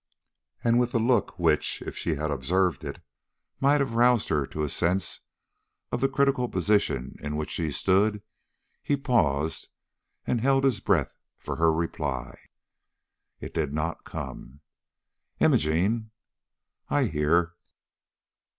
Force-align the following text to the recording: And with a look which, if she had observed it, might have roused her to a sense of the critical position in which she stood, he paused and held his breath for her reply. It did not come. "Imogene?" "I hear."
And 0.63 0.79
with 0.79 0.95
a 0.95 0.99
look 0.99 1.37
which, 1.37 1.79
if 1.83 1.95
she 1.95 2.15
had 2.15 2.31
observed 2.31 2.83
it, 2.83 3.03
might 3.59 3.81
have 3.81 3.93
roused 3.93 4.29
her 4.29 4.47
to 4.47 4.63
a 4.63 4.67
sense 4.69 5.19
of 5.91 6.01
the 6.01 6.09
critical 6.09 6.49
position 6.49 7.17
in 7.19 7.35
which 7.35 7.51
she 7.51 7.71
stood, 7.71 8.23
he 8.81 8.97
paused 8.97 9.67
and 10.25 10.41
held 10.41 10.63
his 10.63 10.79
breath 10.79 11.13
for 11.37 11.57
her 11.57 11.71
reply. 11.71 12.35
It 13.39 13.53
did 13.53 13.73
not 13.73 14.03
come. 14.03 14.61
"Imogene?" 15.39 16.09
"I 16.89 17.03
hear." 17.05 17.53